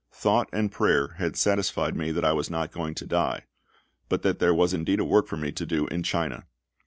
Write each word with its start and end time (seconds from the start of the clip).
Thought 0.13 0.49
and 0.51 0.71
prayer 0.71 1.09
had 1.19 1.35
satisfied 1.35 1.95
me 1.95 2.11
that 2.11 2.25
I 2.25 2.33
was 2.33 2.49
not 2.49 2.71
going 2.71 2.95
to 2.95 3.05
die, 3.05 3.45
but 4.09 4.23
that 4.23 4.39
there 4.39 4.51
was 4.51 4.73
indeed 4.73 4.99
a 4.99 5.05
work 5.05 5.27
for 5.27 5.37
me 5.37 5.51
to 5.51 5.65
do 5.67 5.85
in 5.89 6.01
China. 6.01 6.47